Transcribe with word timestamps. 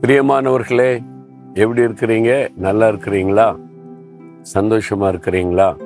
பிரியமானவர்களே 0.00 1.02
எப்படி 1.54 1.82
இருக்கிறீங்க? 1.82 2.48
நல்லா 2.56 2.88
இருக்கிறீங்களா? 2.88 3.56
சந்தோஷமா 4.54 5.08
இருக்கிறீங்களா? 5.14 5.76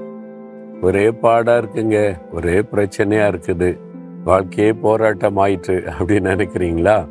ஒரே 0.83 1.11
பாடா 1.11 1.57
இருக்குங்க. 1.57 2.19
ஒரே 2.33 2.59
பிரச்சனையா 2.59 3.27
இருக்குது. 3.29 3.79
வாழ்க்கையே 4.25 4.73
போராட்டம் 4.73 5.37
ஆயிற்று 5.37 5.85
அப்படின்னு 5.99 6.35
நினைக்கிறீங்களா? 6.35 7.09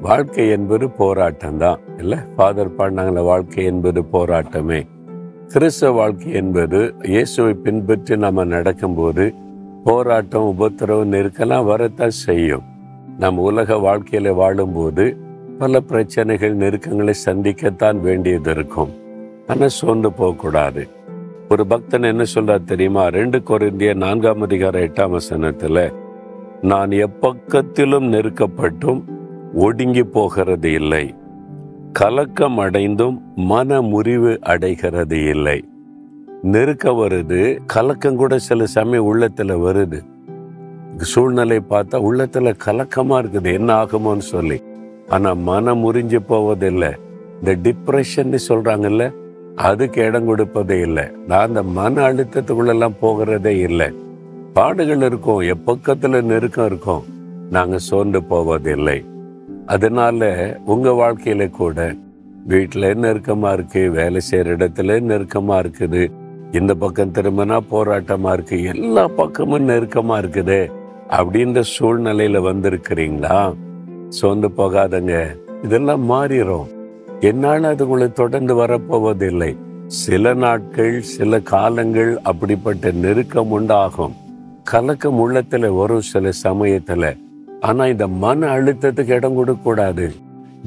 வாழ்க்கை 0.00 0.48
என்பது 0.48 0.90
போராட்டம் 0.90 1.58
தான் 1.58 1.78
இல்லை? 1.98 2.18
ஃபாதர் 2.36 2.76
பாடினாங்கள 2.76 3.22
வாழ்க்கை 3.22 3.64
என்பது 3.64 4.02
போராட்டமே. 4.12 4.86
கிறிஸ்தவ 5.48 5.92
வாழ்க்கை 5.92 6.32
என்பது 6.32 6.94
இயேசுவை 7.02 7.54
பின்பற்றி 7.54 8.16
நம்ம 8.16 8.44
நடக்கும்போது 8.44 9.34
போராட்டம் 9.84 10.54
உபத்திரவு 10.60 11.04
நெருக்கெல்லாம் 11.04 11.64
வரத்தான் 11.64 12.10
செய்யும். 12.10 12.62
நம் 13.18 13.38
உலக 13.38 13.74
வாழ்க்கையில 13.74 14.34
வாழும்போது 14.34 15.24
பல 15.58 15.80
பிரச்சனைகள் 15.80 16.54
நெருக்கங்களை 16.54 17.14
சந்திக்கத்தான் 17.24 18.00
வேண்டியது 18.00 18.50
இருக்கும். 18.50 18.90
ஆனால் 19.46 19.68
சோர்ந்து 19.68 20.12
போகக்கூடாது. 20.12 20.88
ஒரு 21.50 21.66
பக்தன் 21.66 22.02
என்ன 22.02 22.24
சொல்றார் 22.34 22.64
தெரியுமா? 22.64 23.08
ரெண்டு 23.08 23.38
குறைந்திய 23.38 23.94
நான்காம் 23.94 24.40
அதிகார 24.40 24.80
எட்டாம் 24.80 25.10
வசனத்தில் 25.10 25.92
நான் 26.62 26.88
எப்பக்கத்திலும் 26.88 28.08
நெருக்கப்பட்டும் 28.14 29.02
ஒடுங்கி 29.54 30.02
போகிறது 30.02 30.72
இல்லை. 30.72 31.14
கலக்கம் 31.92 32.58
அடைந்தும் 32.58 33.22
மன 33.36 33.82
முறிவு 33.82 34.38
அடைகிறது 34.40 35.28
இல்லை. 35.28 35.64
நெருக்க 36.42 36.90
வருது 36.90 37.60
கலக்கம் 37.66 38.16
கூட 38.16 38.38
சில 38.38 38.66
சமயம் 38.66 39.14
உள்ளத்துல 39.14 39.54
வருது. 39.66 40.00
சூழ்நிலை 40.96 41.62
பார்த்தா 41.70 41.98
உள்ளத்துல 42.08 42.54
கலக்கமா 42.66 43.16
இருக்குது. 43.22 43.52
என்ன 43.52 43.84
ஆகுமோன்னு 43.84 44.26
சொல்லி. 44.34 44.62
ஆனால் 45.14 45.42
மனம் 45.48 45.82
முறிஞ்சு 45.84 46.20
போவதில்லை. 46.30 46.90
இந்த 47.38 47.52
டிப்ரெஷன் 47.64 48.38
சொல்கிறாங்கல்ல 48.48 49.04
அதுக்கு 49.68 50.00
இடம் 50.08 50.28
கொடுப்பதே 50.30 50.76
இல்லை. 50.86 51.04
நான் 51.28 51.46
அந்த 51.48 51.62
மன 51.78 52.02
அழுத்தத்துக்குள்ளெல்லாம் 52.08 52.96
போகிறதே 53.02 53.54
இல்லை. 53.68 53.88
பாடுகள் 54.56 55.04
இருக்கும் 55.08 55.40
எப்பக்கத்தில் 55.54 56.26
நெருக்கம் 56.30 56.68
இருக்கும். 56.70 57.04
நாங்கள் 57.50 57.86
சோர்ந்து 57.88 58.20
போவதில்லை. 58.32 58.98
அதனால 59.74 60.28
உங்கள் 60.64 60.98
வாழ்க்கையில 61.02 61.50
கூட 61.50 61.94
வீட்டில் 62.52 62.88
நெருக்கமாக 63.04 63.54
இருக்குது 63.56 63.92
வேலை 63.98 64.20
செய்கிற 64.20 64.56
இடத்துல 64.56 64.98
நெருக்கமாக 65.10 65.62
இருக்குது. 65.62 66.02
இந்த 66.58 66.72
பக்கம் 66.82 67.14
திரும்பினா 67.16 67.56
போராட்டமாக 67.72 68.34
இருக்குது 68.36 68.68
எல்லா 68.74 69.04
பக்கமும் 69.20 69.68
நெருக்கமாக 69.70 70.20
இருக்குது. 70.22 70.60
அப்படின்ற 71.18 71.60
சூழ்நிலையில் 71.74 72.46
வந்திருக்கிறீங்களா? 72.48 73.38
சோர்ந்து 74.08 74.48
போகாதங்க. 74.48 75.36
இதெல்லாம் 75.62 76.10
மாறிடும் 76.10 76.66
என்னால் 77.20 77.64
அது 77.64 77.84
உங்களை 77.84 78.12
தொடர்ந்து 78.12 78.54
வரப்போவதில்லை. 78.54 79.56
சில 79.86 80.34
நாட்கள் 80.34 81.02
சில 81.02 81.40
காலங்கள் 81.40 82.20
அப்படிப்பட்ட 82.22 82.90
நெருக்கம் 82.90 83.50
உண்டாகும். 83.50 84.14
கலக்கம் 84.64 85.30
உள்ளத்துல 85.30 85.76
வரும் 85.76 86.00
சில 86.00 86.30
சமயத்துல. 86.42 87.16
ஆனா 87.60 87.86
இந்த 87.86 88.08
மன 88.08 88.58
அழுத்தத்துக்கு 88.58 89.08
இடம் 89.08 89.34
கொடுக்க 89.34 89.62
கூடாது 89.62 90.14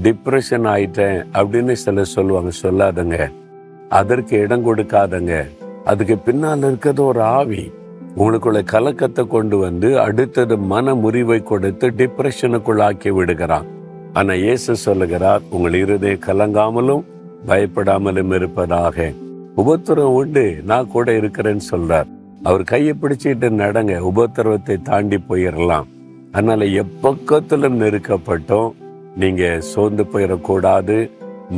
டிப்ரெஷன் 0.04 0.66
ஆயிட்டேன் 0.66 1.26
அப்படின்னு 1.34 1.72
சில 1.72 2.04
சொல்லுவாங்க. 2.04 2.50
சொல்லாதங்க. 2.62 3.32
அதற்கு 3.90 4.38
இடம் 4.38 4.66
கொடுக்காதங்க. 4.66 5.48
அதுக்கு 5.86 6.18
பின்னால் 6.18 6.58
இருக்கிறது 6.58 7.06
ஒரு 7.06 7.22
ஆவி. 7.22 7.72
உங்களுக்குள்ள 8.18 8.60
கலக்கத்தை 8.64 9.28
கொண்டு 9.28 9.58
வந்து 9.58 9.90
அடுத்தது 10.00 10.58
மன 10.72 10.96
முறிவை 10.96 11.40
கொடுத்து 11.44 11.88
டிப்ரெஷனுக்குள்ளாக்கி 12.00 13.12
விடுகிறான். 13.18 13.68
ஆனா 14.14 14.34
இயேசு 14.34 14.76
சொல்லுகிறார் 14.76 15.42
உங்கள் 15.50 15.74
இருதய 15.74 16.18
கலங்காமலும் 16.28 17.04
பயப்படாமலும் 17.48 18.34
இருப்பதாக. 18.34 19.12
உபத்திரம் 19.56 20.16
உண்டு 20.22 20.46
நான் 20.70 20.92
கூட 20.96 21.12
இருக்கிறேன்னு 21.20 21.66
சொல்றார். 21.72 22.10
அவர் 22.44 22.64
கையை 22.64 22.94
பிடிச்சிட்டு 23.02 23.48
நடங்க 23.64 23.94
உபத்திரவத்தை 24.12 24.76
தாண்டி 24.90 25.18
போயிடலாம் 25.30 25.88
அதனால 26.32 26.66
எப்பக்கத்திலும் 26.84 27.80
நெருக்கப்பட்டோம். 27.84 28.70
நீங்க 29.22 29.46
சோர்ந்து 29.72 30.04
போயிடக்கூடாது 30.12 30.98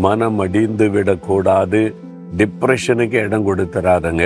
மனம் 0.06 0.40
அடிந்து 0.40 0.90
விடக்கூடாது 0.90 1.82
டிப்ரெஷனுக்கு 2.38 3.18
இடம் 3.26 3.48
கொடுத்துறாதங்க. 3.48 4.26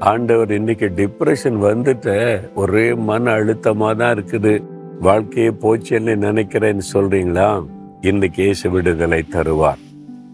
ஆண்டவர் 0.00 0.50
இன்னைக்கு 0.50 0.88
டிப்ரெஷன் 0.96 1.58
வந்துட்ட 1.66 2.14
ஒரே 2.54 2.94
மன 2.94 3.30
அழுத்தமா 3.30 3.96
தான் 3.96 4.12
இருக்குது. 4.16 4.52
வாழ்க்கையே 5.00 5.50
போச்சேன்னு 5.62 6.14
நினைக்கிறேன்னு 6.16 6.84
சொல்றீங்களா? 6.92 7.64
இன்னைக்கு 8.00 8.42
இயேசு 8.44 8.70
விடுதலை 8.70 9.24
தருவார். 9.34 9.80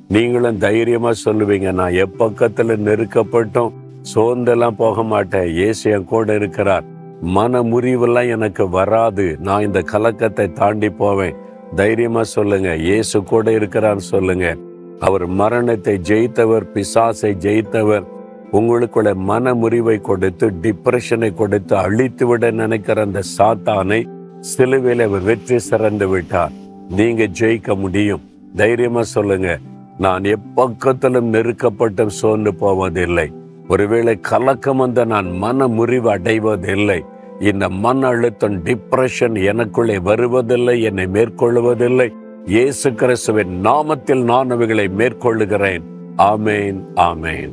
நீங்களும் 0.09 0.59
தைரியமா 0.59 1.11
சொல்லுவீங்க 1.25 1.73
நான் 1.73 1.99
எப்பக்கத்துல 2.05 2.77
நெருக்கப்பட்டும் 2.87 3.75
சோர்ந்தெல்லாம் 4.15 4.79
போக 4.83 5.03
மாட்டேன் 5.03 5.49
இயேசு 5.49 5.91
என் 5.91 6.05
கூட 6.05 6.35
இருக்கிறார். 6.35 6.85
மன 7.21 7.63
முறிவெல்லாம் 7.63 8.29
எனக்கு 8.29 8.69
வராது. 8.69 9.37
நான் 9.41 9.63
இந்த 9.63 9.83
கலக்கத்தை 9.83 10.53
தாண்டி 10.53 10.91
போவேன். 10.91 11.37
தைரியமா 11.75 12.23
சொல்லுங்க 12.23 12.75
இயேசு 12.77 13.23
கூட 13.23 13.51
இருக்கிறான்னு 13.51 14.05
சொல்லுங்க. 14.15 14.57
அவர் 15.01 15.27
மரணத்தை 15.27 16.01
ஜெயித்தவர் 16.11 16.67
பிசாசை 16.75 17.33
ஜெயித்தவர் 17.47 18.05
உங்களுக்குள்ள 18.53 19.15
மன 19.15 19.55
முறிவை 19.55 20.01
கொடுத்து 20.01 20.51
டிப்ரெஷனை 20.63 21.35
கொடுத்து 21.35 21.77
அழித்து 21.77 22.27
விட 22.27 22.51
நினைக்கிற 22.51 23.03
அந்த 23.03 23.23
சாத்தானை 23.39 24.09
சிலுவையில் 24.41 25.07
அவர் 25.07 25.23
வெற்றி 25.23 25.59
சிறந்து 25.59 26.09
விட்டார். 26.09 26.53
நீங்க 26.89 27.29
ஜெயிக்க 27.41 27.79
முடியும். 27.79 28.21
தைரியமா 28.57 29.03
சொல்லுங்க. 29.03 29.59
நான் 29.99 30.23
எப்பக்கத்திலும் 30.23 31.31
நெருக்கப்பட்டும் 31.33 32.07
சோர்ந்து 32.07 32.55
போவதில்லை. 32.55 33.33
ஒருவேளை 33.69 34.21
கலக்கம் 34.21 34.77
வந்த 34.77 35.05
நான் 35.05 35.31
மன 35.37 35.69
முறிவு 35.69 36.11
அடைவதில்லை. 36.11 37.01
இந்த 37.41 37.69
மன 37.69 38.07
அழுத்தம் 38.07 38.65
டிப்ரெஷன் 38.65 39.37
எனக்குள்ளே 39.51 40.03
வருவதில்லை 40.03 40.83
என்னை 40.83 41.07
மேற்கொள்வதில்லை. 41.07 42.09
இயேசு 42.45 42.95
கிறிஸ்துவின் 42.95 43.61
நாமத்தில் 43.65 44.23
நான் 44.23 44.51
அவைகளை 44.51 44.89
மேற்கொள்ளுகிறேன். 44.89 45.83
ஆமேன் 46.17 46.81
ஆமேன். 46.97 47.53